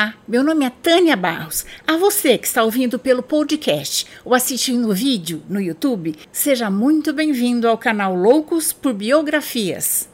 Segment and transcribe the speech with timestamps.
[0.00, 1.66] Olá, meu nome é Tânia Barros.
[1.86, 7.12] A você que está ouvindo pelo podcast ou assistindo o vídeo no YouTube, seja muito
[7.12, 10.08] bem-vindo ao canal Loucos por Biografias.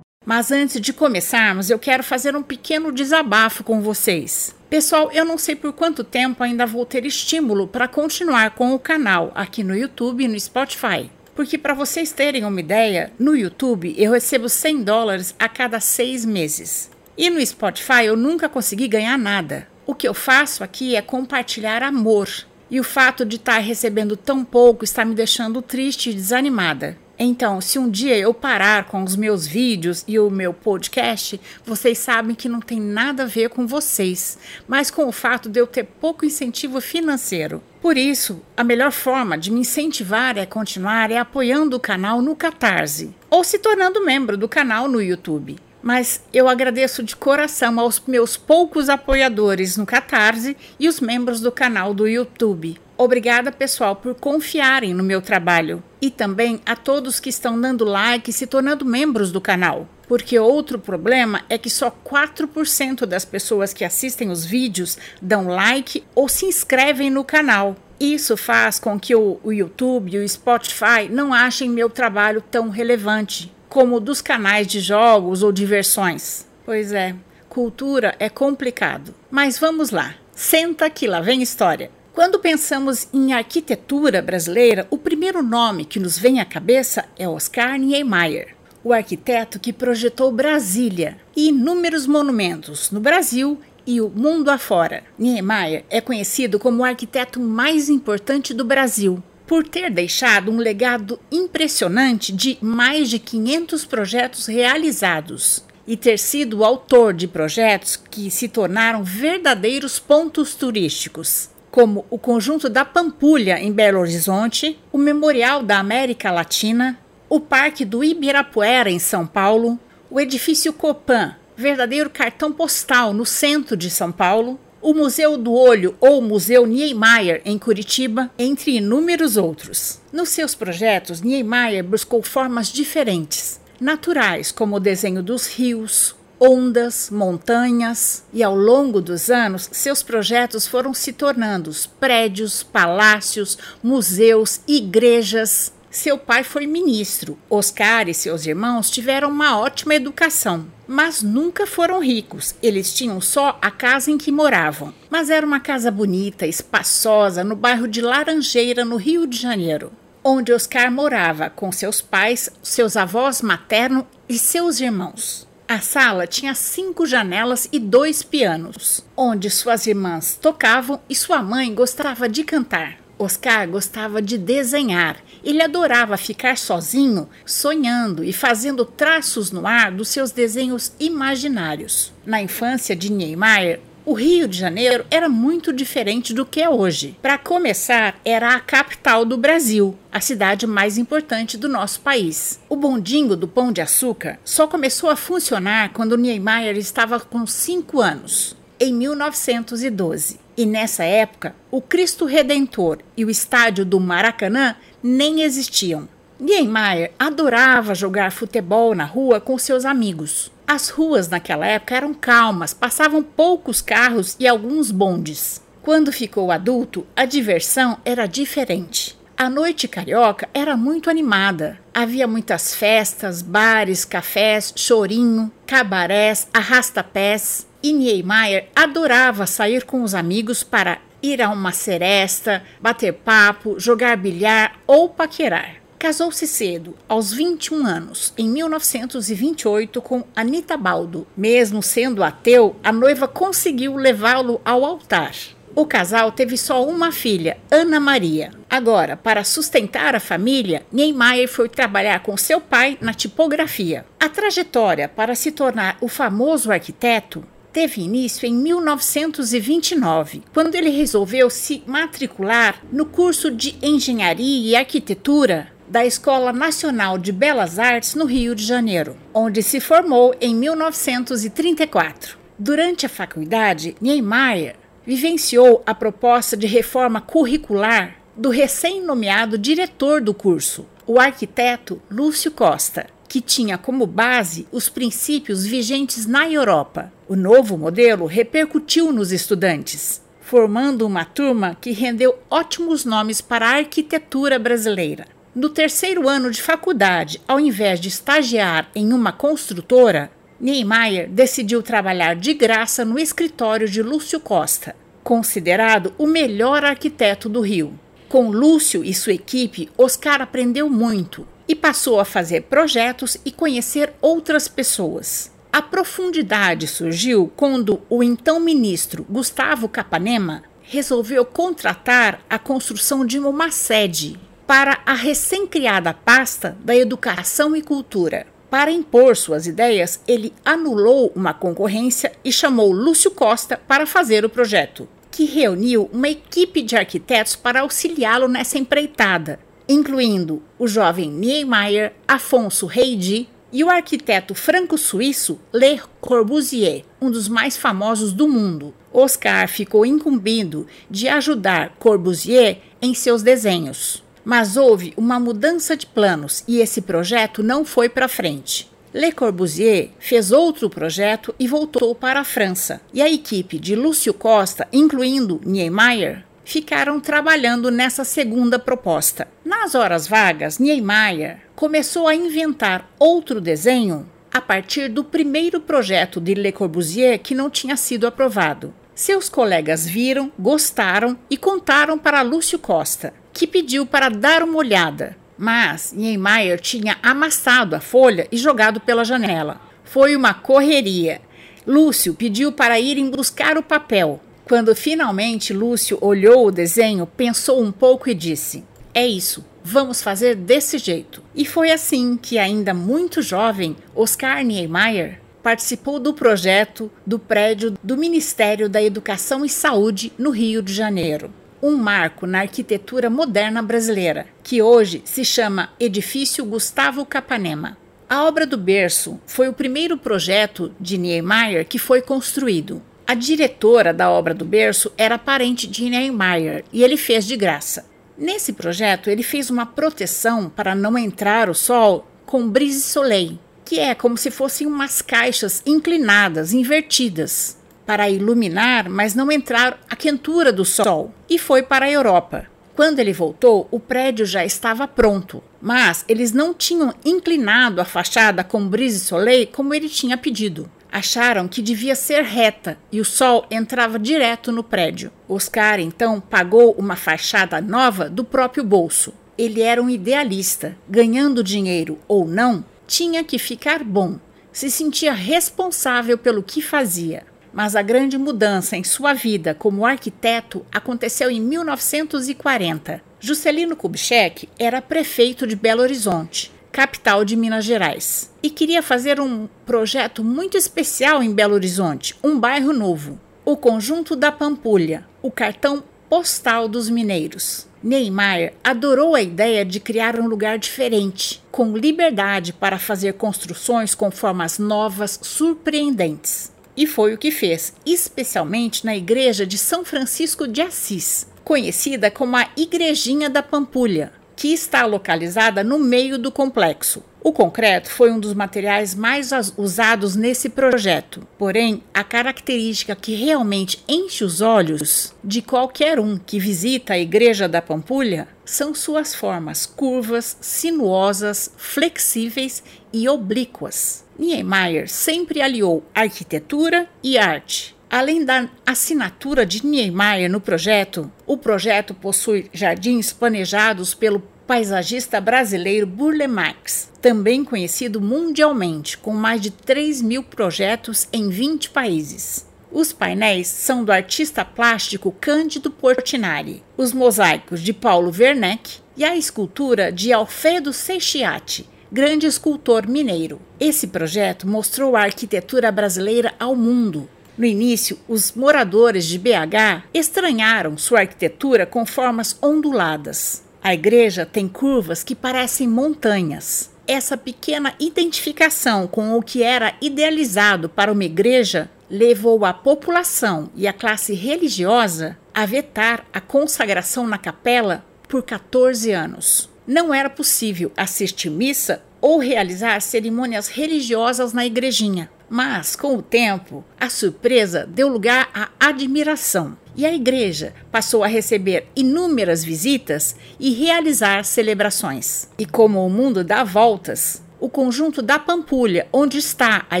[0.24, 4.54] Mas antes de começarmos, eu quero fazer um pequeno desabafo com vocês.
[4.70, 8.78] Pessoal, eu não sei por quanto tempo ainda vou ter estímulo para continuar com o
[8.78, 11.10] canal aqui no YouTube e no Spotify.
[11.38, 16.24] Porque, para vocês terem uma ideia, no YouTube eu recebo 100 dólares a cada seis
[16.24, 16.90] meses.
[17.16, 19.68] E no Spotify eu nunca consegui ganhar nada.
[19.86, 22.28] O que eu faço aqui é compartilhar amor.
[22.68, 26.98] E o fato de estar recebendo tão pouco está me deixando triste e desanimada.
[27.16, 31.98] Então, se um dia eu parar com os meus vídeos e o meu podcast, vocês
[31.98, 35.68] sabem que não tem nada a ver com vocês, mas com o fato de eu
[35.68, 37.62] ter pouco incentivo financeiro.
[37.80, 42.34] Por isso, a melhor forma de me incentivar a continuar é apoiando o canal no
[42.34, 45.56] Catarse ou se tornando membro do canal no YouTube.
[45.80, 51.52] Mas eu agradeço de coração aos meus poucos apoiadores no Catarse e os membros do
[51.52, 52.78] canal do YouTube.
[52.96, 55.82] Obrigada, pessoal, por confiarem no meu trabalho.
[56.02, 59.88] E também a todos que estão dando like e se tornando membros do canal.
[60.08, 66.02] Porque outro problema é que só 4% das pessoas que assistem os vídeos dão like
[66.14, 67.76] ou se inscrevem no canal.
[68.00, 72.70] Isso faz com que o, o YouTube e o Spotify não achem meu trabalho tão
[72.70, 76.46] relevante como o dos canais de jogos ou diversões.
[76.64, 77.14] Pois é,
[77.48, 79.14] cultura é complicado.
[79.30, 80.14] Mas vamos lá.
[80.34, 81.90] Senta que lá vem história.
[82.14, 87.78] Quando pensamos em arquitetura brasileira, o primeiro nome que nos vem à cabeça é Oscar
[87.78, 95.02] Niemeyer, o arquiteto que projetou Brasília e inúmeros monumentos no Brasil e o mundo afora.
[95.18, 101.18] Niemeyer é conhecido como o arquiteto mais importante do Brasil, por ter deixado um legado
[101.32, 108.30] impressionante de mais de 500 projetos realizados e ter sido o autor de projetos que
[108.30, 115.62] se tornaram verdadeiros pontos turísticos como o Conjunto da Pampulha, em Belo Horizonte, o Memorial
[115.62, 119.78] da América Latina, o Parque do Ibirapuera, em São Paulo,
[120.10, 125.96] o Edifício Copan, verdadeiro cartão postal no centro de São Paulo, o Museu do Olho
[126.00, 130.00] ou Museu Niemeyer, em Curitiba, entre inúmeros outros.
[130.12, 138.24] Nos seus projetos, Niemeyer buscou formas diferentes, naturais, como o desenho dos rios, ondas, montanhas,
[138.32, 145.72] e ao longo dos anos, seus projetos foram se tornando prédios, palácios, museus, igrejas.
[145.90, 147.38] Seu pai foi ministro.
[147.48, 152.54] Oscar e seus irmãos tiveram uma ótima educação, mas nunca foram ricos.
[152.62, 154.92] Eles tinham só a casa em que moravam.
[155.08, 159.90] Mas era uma casa bonita, espaçosa, no bairro de Laranjeira, no Rio de Janeiro,
[160.22, 165.48] onde Oscar morava com seus pais, seus avós materno e seus irmãos.
[165.66, 171.74] A sala tinha cinco janelas e dois pianos, onde suas irmãs tocavam e sua mãe
[171.74, 172.98] gostava de cantar.
[173.18, 175.16] Oscar gostava de desenhar.
[175.42, 182.12] Ele adorava ficar sozinho, sonhando e fazendo traços no ar dos seus desenhos imaginários.
[182.24, 187.14] Na infância de Niemeyer, o Rio de Janeiro era muito diferente do que é hoje.
[187.20, 192.58] Para começar, era a capital do Brasil, a cidade mais importante do nosso país.
[192.70, 198.00] O bondinho do Pão de Açúcar só começou a funcionar quando Niemeyer estava com 5
[198.00, 200.38] anos, em 1912.
[200.56, 206.08] E nessa época, o Cristo Redentor e o estádio do Maracanã nem existiam.
[206.40, 210.50] Niemeyer adorava jogar futebol na rua com seus amigos.
[210.66, 215.60] As ruas naquela época eram calmas, passavam poucos carros e alguns bondes.
[215.82, 219.18] Quando ficou adulto, a diversão era diferente.
[219.36, 221.78] A noite carioca era muito animada.
[221.94, 227.67] Havia muitas festas, bares, cafés, chorinho, cabarés, arrasta-pés.
[227.88, 234.14] E Niemeyer adorava sair com os amigos para ir a uma seresta, bater papo, jogar
[234.18, 235.76] bilhar ou paquerar.
[235.98, 241.26] Casou-se cedo, aos 21 anos, em 1928, com Anita Baldo.
[241.34, 245.32] Mesmo sendo ateu, a noiva conseguiu levá-lo ao altar.
[245.74, 248.50] O casal teve só uma filha, Ana Maria.
[248.68, 254.04] Agora, para sustentar a família, Niemeyer foi trabalhar com seu pai na tipografia.
[254.20, 257.42] A trajetória para se tornar o famoso arquiteto
[257.72, 265.68] teve início em 1929, quando ele resolveu se matricular no curso de Engenharia e Arquitetura
[265.88, 272.38] da Escola Nacional de Belas Artes no Rio de Janeiro, onde se formou em 1934.
[272.58, 274.76] Durante a faculdade, Niemeyer
[275.06, 283.06] vivenciou a proposta de reforma curricular do recém-nomeado diretor do curso, o arquiteto Lúcio Costa.
[283.28, 287.12] Que tinha como base os princípios vigentes na Europa.
[287.28, 293.76] O novo modelo repercutiu nos estudantes, formando uma turma que rendeu ótimos nomes para a
[293.76, 295.26] arquitetura brasileira.
[295.54, 302.34] No terceiro ano de faculdade, ao invés de estagiar em uma construtora, Niemeyer decidiu trabalhar
[302.34, 307.98] de graça no escritório de Lúcio Costa, considerado o melhor arquiteto do Rio.
[308.28, 314.14] Com Lúcio e sua equipe, Oscar aprendeu muito e passou a fazer projetos e conhecer
[314.20, 315.52] outras pessoas.
[315.70, 323.70] A profundidade surgiu quando o então ministro Gustavo Capanema resolveu contratar a construção de uma
[323.70, 328.46] sede para a recém-criada pasta da Educação e Cultura.
[328.70, 334.50] Para impor suas ideias, ele anulou uma concorrência e chamou Lúcio Costa para fazer o
[334.50, 339.58] projeto, que reuniu uma equipe de arquitetos para auxiliá-lo nessa empreitada,
[339.88, 347.76] incluindo o jovem Niemeyer, Afonso Reidi e o arquiteto franco-suíço Le Corbusier, um dos mais
[347.76, 348.94] famosos do mundo.
[349.12, 354.22] Oscar ficou incumbido de ajudar Corbusier em seus desenhos.
[354.44, 358.90] Mas houve uma mudança de planos e esse projeto não foi para frente.
[359.12, 363.00] Le Corbusier fez outro projeto e voltou para a França.
[363.12, 369.48] E a equipe de Lúcio Costa, incluindo Niemeyer, ficaram trabalhando nessa segunda proposta.
[369.64, 376.52] Nas horas vagas, Niemeyer começou a inventar outro desenho a partir do primeiro projeto de
[376.52, 378.92] Le Corbusier que não tinha sido aprovado.
[379.14, 385.38] Seus colegas viram, gostaram e contaram para Lúcio Costa, que pediu para dar uma olhada.
[385.56, 389.80] Mas Niemeyer tinha amassado a folha e jogado pela janela.
[390.04, 391.40] Foi uma correria.
[391.86, 394.38] Lúcio pediu para irem buscar o papel,
[394.68, 398.84] quando finalmente Lúcio olhou o desenho, pensou um pouco e disse:
[399.14, 401.42] É isso, vamos fazer desse jeito.
[401.54, 408.16] E foi assim que, ainda muito jovem, Oscar Niemeyer participou do projeto do prédio do
[408.16, 411.50] Ministério da Educação e Saúde no Rio de Janeiro.
[411.82, 417.96] Um marco na arquitetura moderna brasileira, que hoje se chama Edifício Gustavo Capanema.
[418.28, 423.00] A obra do berço foi o primeiro projeto de Niemeyer que foi construído.
[423.30, 428.06] A diretora da obra do berço era parente de Niemeyer e ele fez de graça.
[428.38, 434.00] Nesse projeto, ele fez uma proteção para não entrar o sol com brise soleil, que
[434.00, 437.76] é como se fossem umas caixas inclinadas, invertidas,
[438.06, 442.64] para iluminar, mas não entrar a quentura do sol, e foi para a Europa.
[442.96, 448.64] Quando ele voltou, o prédio já estava pronto, mas eles não tinham inclinado a fachada
[448.64, 450.90] com brise soleil como ele tinha pedido.
[451.10, 455.32] Acharam que devia ser reta e o sol entrava direto no prédio.
[455.48, 459.32] Oscar então pagou uma fachada nova do próprio bolso.
[459.56, 464.38] Ele era um idealista, ganhando dinheiro ou não, tinha que ficar bom.
[464.70, 467.44] Se sentia responsável pelo que fazia.
[467.72, 473.20] Mas a grande mudança em sua vida como arquiteto aconteceu em 1940.
[473.40, 479.68] Juscelino Kubitschek era prefeito de Belo Horizonte capital de Minas Gerais, e queria fazer um
[479.86, 486.02] projeto muito especial em Belo Horizonte, um bairro novo, o Conjunto da Pampulha, o cartão
[486.28, 487.86] postal dos mineiros.
[488.02, 494.30] Neymar adorou a ideia de criar um lugar diferente, com liberdade para fazer construções com
[494.30, 496.72] formas novas, surpreendentes.
[496.96, 502.56] E foi o que fez, especialmente na igreja de São Francisco de Assis, conhecida como
[502.56, 507.22] a Igrejinha da Pampulha, que está localizada no meio do complexo.
[507.40, 514.02] O concreto foi um dos materiais mais usados nesse projeto, porém, a característica que realmente
[514.08, 519.86] enche os olhos de qualquer um que visita a Igreja da Pampulha são suas formas
[519.86, 524.24] curvas, sinuosas, flexíveis e oblíquas.
[524.36, 532.14] Niemeyer sempre aliou arquitetura e arte, Além da assinatura de Niemeyer no projeto, o projeto
[532.14, 540.22] possui jardins planejados pelo paisagista brasileiro Burle Marx, também conhecido mundialmente, com mais de 3
[540.22, 542.66] mil projetos em 20 países.
[542.90, 549.36] Os painéis são do artista plástico Cândido Portinari, os mosaicos de Paulo Werneck e a
[549.36, 553.60] escultura de Alfredo Seixiati, grande escultor mineiro.
[553.78, 560.96] Esse projeto mostrou a arquitetura brasileira ao mundo, no início, os moradores de BH estranharam
[560.96, 563.64] sua arquitetura com formas onduladas.
[563.82, 566.90] A igreja tem curvas que parecem montanhas.
[567.06, 573.88] Essa pequena identificação com o que era idealizado para uma igreja levou a população e
[573.88, 579.68] a classe religiosa a vetar a consagração na capela por 14 anos.
[579.84, 585.28] Não era possível assistir missa ou realizar cerimônias religiosas na igrejinha.
[585.48, 591.26] Mas, com o tempo, a surpresa deu lugar à admiração e a igreja passou a
[591.26, 595.48] receber inúmeras visitas e realizar celebrações.
[595.58, 600.00] E como o mundo dá voltas, o conjunto da Pampulha, onde está a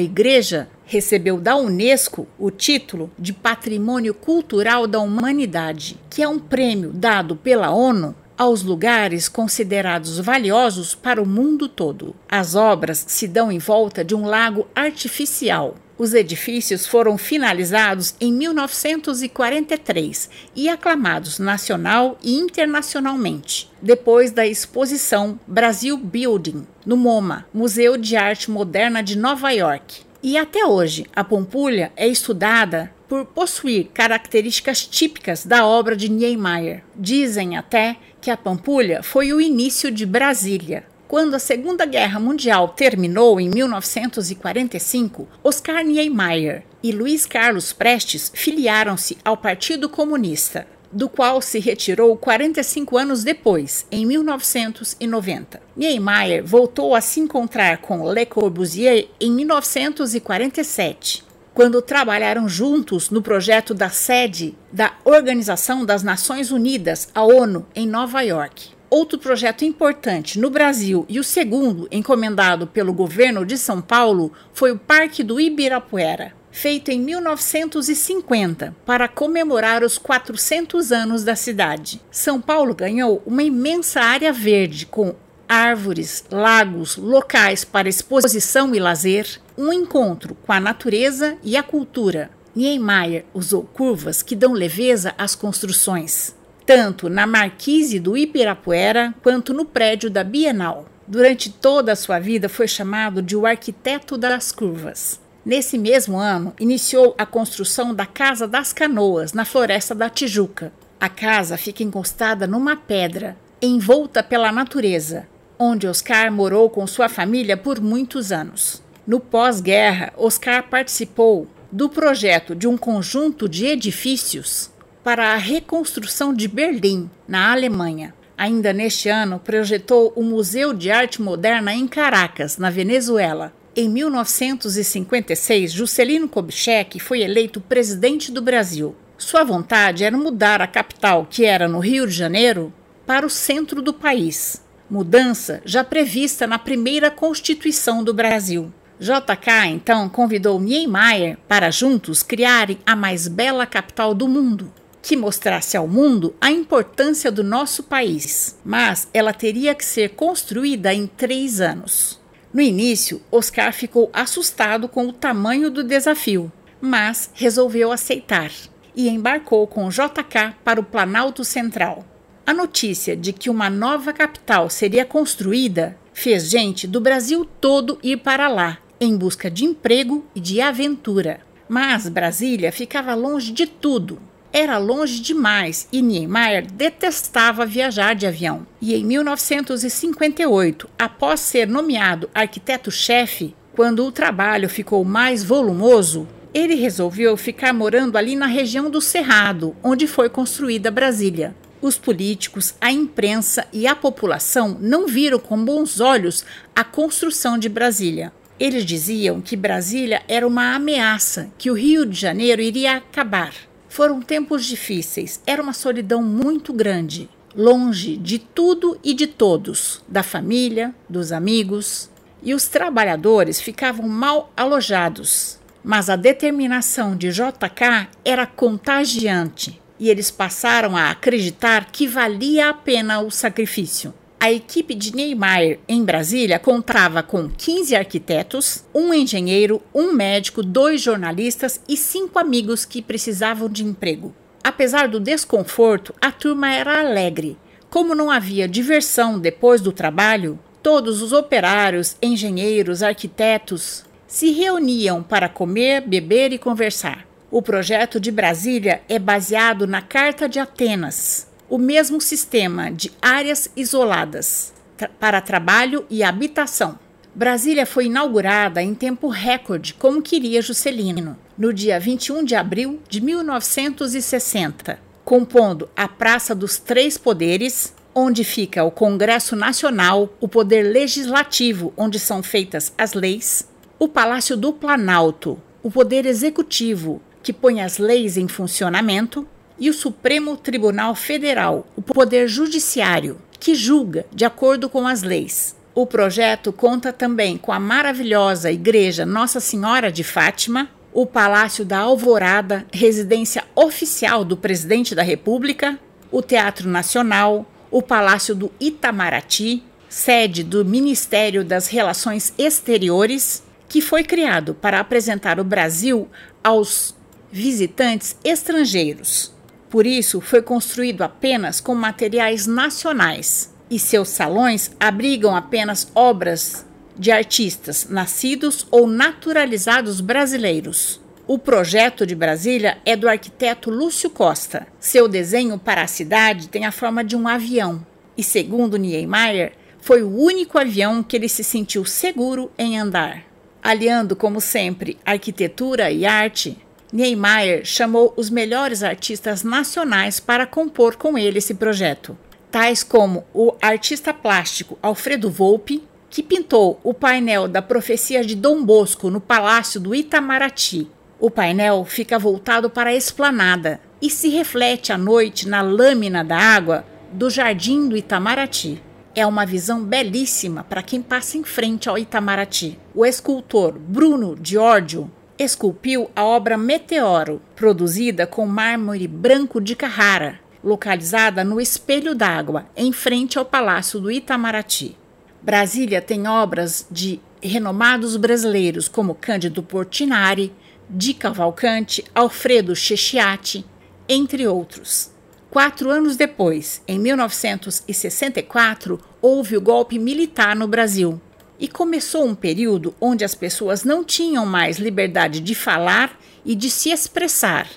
[0.00, 6.92] igreja, recebeu da Unesco o título de Patrimônio Cultural da Humanidade, que é um prêmio
[6.92, 12.14] dado pela ONU aos lugares considerados valiosos para o mundo todo.
[12.28, 15.74] As obras se dão em volta de um lago artificial.
[15.98, 25.96] Os edifícios foram finalizados em 1943 e aclamados nacional e internacionalmente, depois da exposição Brasil
[25.96, 30.02] Building, no MoMA, Museu de Arte Moderna de Nova York.
[30.22, 36.84] E até hoje, a Pampulha é estudada por possuir características típicas da obra de Niemeyer.
[36.94, 40.84] Dizem até que a Pampulha foi o início de Brasília.
[41.08, 49.16] Quando a Segunda Guerra Mundial terminou em 1945, Oscar Niemeyer e Luiz Carlos Prestes filiaram-se
[49.24, 55.62] ao Partido Comunista, do qual se retirou 45 anos depois, em 1990.
[55.74, 61.27] Niemeyer voltou a se encontrar com Le Corbusier em 1947
[61.58, 67.84] quando trabalharam juntos no projeto da sede da Organização das Nações Unidas, a ONU, em
[67.84, 68.68] Nova York.
[68.88, 74.70] Outro projeto importante no Brasil e o segundo encomendado pelo governo de São Paulo foi
[74.70, 82.00] o Parque do Ibirapuera, feito em 1950 para comemorar os 400 anos da cidade.
[82.08, 85.12] São Paulo ganhou uma imensa área verde com
[85.48, 92.30] árvores, lagos, locais para exposição e lazer, um encontro com a natureza e a cultura.
[92.54, 96.34] Niemeyer usou curvas que dão leveza às construções,
[96.64, 100.86] tanto na marquise do Ibirapuera quanto no prédio da Bienal.
[101.08, 105.20] Durante toda a sua vida foi chamado de o arquiteto das curvas.
[105.44, 110.72] Nesse mesmo ano, iniciou a construção da Casa das Canoas, na Floresta da Tijuca.
[111.00, 115.26] A casa fica encostada numa pedra, envolta pela natureza,
[115.58, 118.82] onde Oscar morou com sua família por muitos anos.
[119.08, 124.70] No pós-guerra, Oscar participou do projeto de um conjunto de edifícios
[125.02, 128.12] para a reconstrução de Berlim, na Alemanha.
[128.36, 133.50] Ainda neste ano, projetou o Museu de Arte Moderna em Caracas, na Venezuela.
[133.74, 138.94] Em 1956, Juscelino Kubitschek foi eleito presidente do Brasil.
[139.16, 142.70] Sua vontade era mudar a capital, que era no Rio de Janeiro,
[143.06, 148.72] para o centro do país mudança já prevista na primeira Constituição do Brasil.
[149.00, 155.76] JK então convidou Niemeyer para juntos criarem a mais bela capital do mundo, que mostrasse
[155.76, 161.60] ao mundo a importância do nosso país, mas ela teria que ser construída em três
[161.60, 162.20] anos.
[162.52, 166.50] No início, Oscar ficou assustado com o tamanho do desafio,
[166.80, 168.50] mas resolveu aceitar
[168.96, 172.04] e embarcou com JK para o Planalto Central.
[172.44, 178.16] A notícia de que uma nova capital seria construída fez gente do Brasil todo ir
[178.16, 181.40] para lá, em busca de emprego e de aventura.
[181.68, 184.18] Mas Brasília ficava longe de tudo.
[184.52, 188.66] Era longe demais e Niemeyer detestava viajar de avião.
[188.80, 197.36] E em 1958, após ser nomeado arquiteto-chefe, quando o trabalho ficou mais volumoso, ele resolveu
[197.36, 201.54] ficar morando ali na região do Cerrado, onde foi construída Brasília.
[201.80, 207.68] Os políticos, a imprensa e a população não viram com bons olhos a construção de
[207.68, 208.32] Brasília.
[208.58, 213.54] Eles diziam que Brasília era uma ameaça, que o Rio de Janeiro iria acabar.
[213.88, 220.24] Foram tempos difíceis, era uma solidão muito grande, longe de tudo e de todos, da
[220.24, 222.10] família, dos amigos,
[222.42, 225.58] e os trabalhadores ficavam mal alojados.
[225.84, 232.74] Mas a determinação de JK era contagiante e eles passaram a acreditar que valia a
[232.74, 234.12] pena o sacrifício.
[234.40, 241.00] A equipe de Niemeyer em Brasília contava com 15 arquitetos, um engenheiro, um médico, dois
[241.00, 244.32] jornalistas e cinco amigos que precisavam de emprego.
[244.62, 247.56] Apesar do desconforto, a turma era alegre.
[247.90, 255.48] Como não havia diversão depois do trabalho, todos os operários, engenheiros, arquitetos se reuniam para
[255.48, 257.26] comer, beber e conversar.
[257.50, 263.70] O projeto de Brasília é baseado na Carta de Atenas, o mesmo sistema de áreas
[263.76, 266.98] isoladas tra para trabalho e habitação.
[267.34, 273.20] Brasília foi inaugurada em tempo recorde, como queria Juscelino, no dia 21 de abril de
[273.20, 281.92] 1960, compondo a Praça dos Três Poderes, onde fica o Congresso Nacional, o poder legislativo,
[281.96, 283.68] onde são feitas as leis,
[284.00, 289.46] o Palácio do Planalto, o poder executivo, que põe as leis em funcionamento,
[289.78, 295.76] e o Supremo Tribunal Federal, o poder judiciário, que julga de acordo com as leis.
[295.94, 301.98] O projeto conta também com a maravilhosa Igreja Nossa Senhora de Fátima, o Palácio da
[301.98, 305.98] Alvorada, residência oficial do presidente da República,
[306.30, 314.22] o Teatro Nacional, o Palácio do Itamaraty, sede do Ministério das Relações Exteriores, que foi
[314.22, 316.28] criado para apresentar o Brasil
[316.62, 317.14] aos
[317.50, 319.57] visitantes estrangeiros.
[319.88, 326.84] Por isso, foi construído apenas com materiais nacionais e seus salões abrigam apenas obras
[327.16, 331.20] de artistas nascidos ou naturalizados brasileiros.
[331.46, 334.86] O projeto de Brasília é do arquiteto Lúcio Costa.
[335.00, 340.22] Seu desenho para a cidade tem a forma de um avião e, segundo Niemeyer, foi
[340.22, 343.42] o único avião que ele se sentiu seguro em andar.
[343.82, 346.78] Aliando, como sempre, arquitetura e arte,
[347.10, 352.36] Niemeyer chamou os melhores artistas nacionais para compor com ele esse projeto,
[352.70, 358.84] tais como o artista plástico Alfredo Volpe, que pintou o painel da profecia de Dom
[358.84, 361.10] Bosco no Palácio do Itamaraty.
[361.40, 366.58] O painel fica voltado para a esplanada e se reflete à noite na lâmina da
[366.58, 369.02] água do Jardim do Itamaraty.
[369.34, 372.98] É uma visão belíssima para quem passa em frente ao Itamaraty.
[373.14, 381.64] O escultor Bruno Giorgio esculpiu a obra Meteoro, produzida com mármore branco de Carrara, localizada
[381.64, 385.16] no Espelho d'Água, em frente ao Palácio do Itamaraty.
[385.60, 390.72] Brasília tem obras de renomados brasileiros como Cândido Portinari,
[391.10, 393.84] Di Cavalcante, Alfredo Chechiati,
[394.28, 395.32] entre outros.
[395.70, 401.40] Quatro anos depois, em 1964, houve o golpe militar no Brasil
[401.78, 406.90] e começou um período onde as pessoas não tinham mais liberdade de falar e de
[406.90, 407.88] se expressar,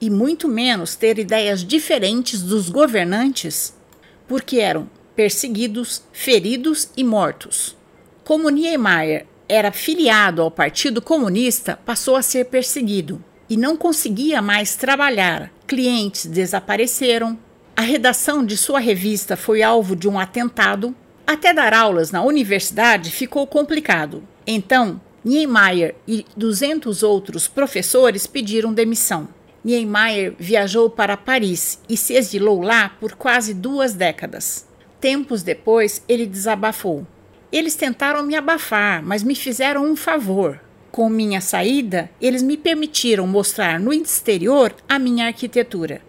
[0.00, 3.74] e muito menos ter ideias diferentes dos governantes,
[4.26, 7.76] porque eram perseguidos, feridos e mortos.
[8.24, 14.76] Como Niemeyer era filiado ao Partido Comunista, passou a ser perseguido e não conseguia mais
[14.76, 15.50] trabalhar.
[15.66, 17.38] Clientes desapareceram.
[17.74, 20.94] A redação de sua revista foi alvo de um atentado
[21.28, 24.22] até dar aulas na universidade ficou complicado.
[24.46, 29.28] Então, Niemeyer e 200 outros professores pediram demissão.
[29.62, 34.66] Niemeyer viajou para Paris e se exilou lá por quase duas décadas.
[35.02, 37.06] Tempos depois, ele desabafou.
[37.52, 40.58] Eles tentaram me abafar, mas me fizeram um favor.
[40.90, 46.00] Com minha saída, eles me permitiram mostrar no exterior a minha arquitetura.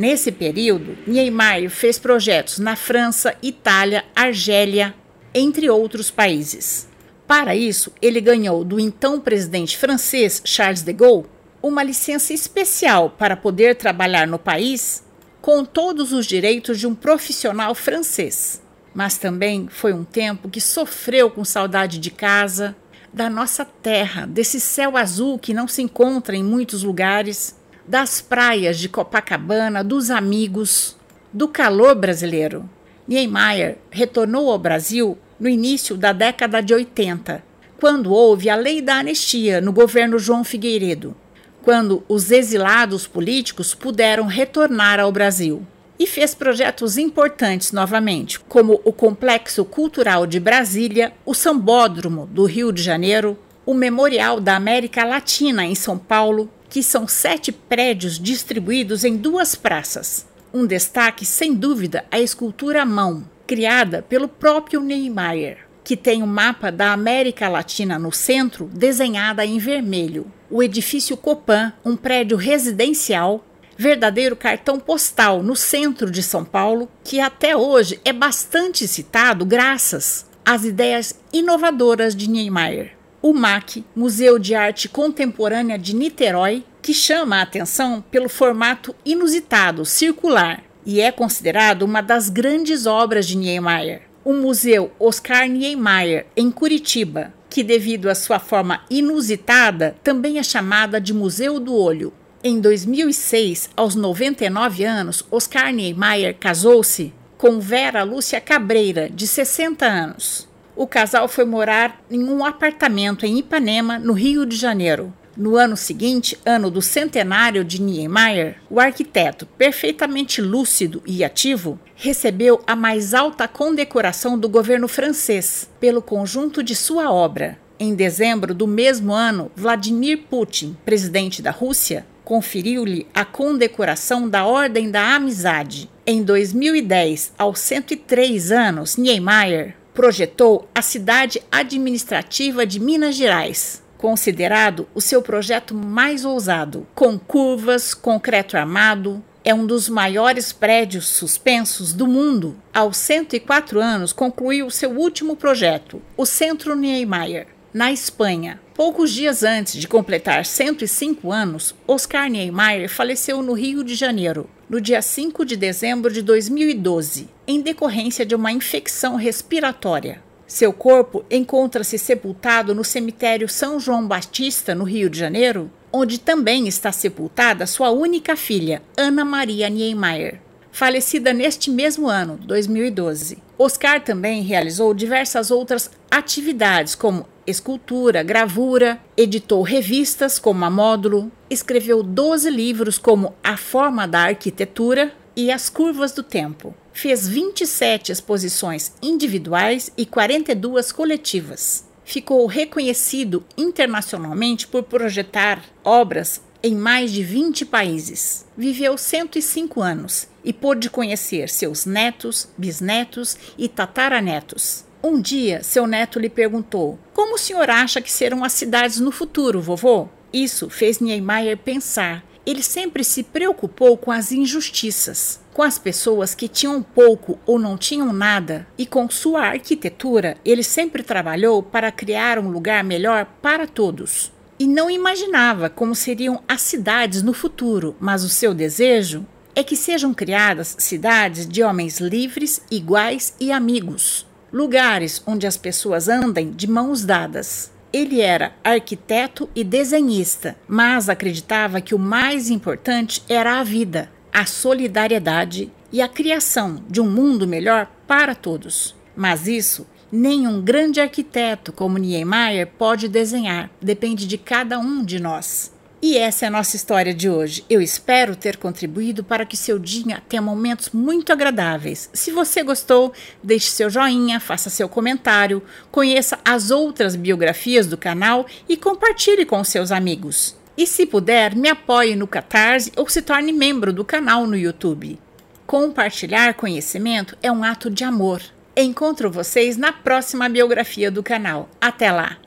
[0.00, 4.94] Nesse período, Niemeyer fez projetos na França, Itália, Argélia,
[5.34, 6.88] entre outros países.
[7.26, 11.26] Para isso, ele ganhou do então presidente francês Charles de Gaulle
[11.62, 15.04] uma licença especial para poder trabalhar no país
[15.42, 18.62] com todos os direitos de um profissional francês.
[18.94, 22.74] Mas também foi um tempo que sofreu com saudade de casa,
[23.12, 27.59] da nossa terra, desse céu azul que não se encontra em muitos lugares
[27.90, 30.96] das praias de Copacabana, dos amigos,
[31.32, 32.70] do calor brasileiro.
[33.06, 37.42] Niemeyer retornou ao Brasil no início da década de 80,
[37.80, 41.16] quando houve a lei da anistia no governo João Figueiredo,
[41.64, 45.66] quando os exilados políticos puderam retornar ao Brasil.
[45.98, 52.72] E fez projetos importantes novamente, como o Complexo Cultural de Brasília, o Sambódromo do Rio
[52.72, 59.04] de Janeiro, o Memorial da América Latina em São Paulo, que são sete prédios distribuídos
[59.04, 60.24] em duas praças.
[60.54, 66.24] Um destaque, sem dúvida, a escultura à mão, criada pelo próprio Niemeyer, que tem o
[66.24, 70.30] um mapa da América Latina no centro, desenhada em vermelho.
[70.48, 73.44] O edifício Copan, um prédio residencial,
[73.76, 80.26] verdadeiro cartão postal no centro de São Paulo, que até hoje é bastante citado graças
[80.44, 87.36] às ideias inovadoras de Niemeyer o MAC, Museu de Arte Contemporânea de Niterói, que chama
[87.36, 94.02] a atenção pelo formato inusitado, circular, e é considerado uma das grandes obras de Niemeyer.
[94.24, 101.00] O Museu Oscar Niemeyer, em Curitiba, que devido à sua forma inusitada, também é chamada
[101.00, 102.12] de Museu do Olho.
[102.42, 110.49] Em 2006, aos 99 anos, Oscar Niemeyer casou-se com Vera Lúcia Cabreira, de 60 anos
[110.76, 115.12] o casal foi morar em um apartamento em Ipanema, no Rio de Janeiro.
[115.36, 122.60] No ano seguinte, ano do centenário de Niemeyer, o arquiteto, perfeitamente lúcido e ativo, recebeu
[122.66, 127.58] a mais alta condecoração do governo francês pelo conjunto de sua obra.
[127.78, 134.90] Em dezembro do mesmo ano, Vladimir Putin, presidente da Rússia, conferiu-lhe a condecoração da Ordem
[134.90, 135.88] da Amizade.
[136.06, 145.00] Em 2010, aos 103 anos, Niemeyer projetou a cidade administrativa de Minas Gerais, considerado o
[145.02, 149.22] seu projeto mais ousado, com curvas, concreto armado.
[149.44, 152.56] É um dos maiores prédios suspensos do mundo.
[152.72, 158.58] Aos 104 anos, concluiu seu último projeto, o Centro Niemeyer, na Espanha.
[158.80, 164.80] Poucos dias antes de completar 105 anos, Oscar Niemeyer faleceu no Rio de Janeiro, no
[164.80, 170.22] dia 5 de dezembro de 2012, em decorrência de uma infecção respiratória.
[170.46, 176.66] Seu corpo encontra-se sepultado no cemitério São João Batista, no Rio de Janeiro, onde também
[176.66, 180.40] está sepultada sua única filha, Ana Maria Niemeyer,
[180.72, 183.49] falecida neste mesmo ano, 2012.
[183.62, 192.02] Oscar também realizou diversas outras atividades, como escultura, gravura, editou revistas como a Módulo, escreveu
[192.02, 198.94] 12 livros como A Forma da Arquitetura e As Curvas do Tempo fez 27 exposições
[199.02, 201.86] individuais e 42 coletivas.
[202.02, 208.46] Ficou reconhecido internacionalmente por projetar obras em mais de 20 países.
[208.56, 214.84] Viveu 105 anos e pôde conhecer seus netos, bisnetos e tataranetos.
[215.02, 219.10] Um dia, seu neto lhe perguntou: Como o senhor acha que serão as cidades no
[219.10, 220.08] futuro, vovô?
[220.32, 222.24] Isso fez Niemeyer pensar.
[222.44, 227.76] Ele sempre se preocupou com as injustiças com as pessoas que tinham pouco ou não
[227.76, 233.66] tinham nada, e com sua arquitetura, ele sempre trabalhou para criar um lugar melhor para
[233.66, 234.32] todos.
[234.60, 239.74] E não imaginava como seriam as cidades no futuro, mas o seu desejo é que
[239.74, 246.68] sejam criadas cidades de homens livres, iguais e amigos, lugares onde as pessoas andem de
[246.68, 247.72] mãos dadas.
[247.90, 254.44] Ele era arquiteto e desenhista, mas acreditava que o mais importante era a vida, a
[254.44, 258.94] solidariedade e a criação de um mundo melhor para todos.
[259.16, 265.72] Mas isso nenhum grande arquiteto como Niemeyer pode desenhar, depende de cada um de nós.
[266.02, 267.62] E essa é a nossa história de hoje.
[267.68, 272.08] Eu espero ter contribuído para que seu dia tenha momentos muito agradáveis.
[272.14, 278.46] Se você gostou, deixe seu joinha, faça seu comentário, conheça as outras biografias do canal
[278.66, 280.56] e compartilhe com seus amigos.
[280.74, 285.18] E se puder, me apoie no Catarse ou se torne membro do canal no YouTube.
[285.66, 288.40] Compartilhar conhecimento é um ato de amor.
[288.82, 291.68] Encontro vocês na próxima biografia do canal.
[291.80, 292.38] Até lá!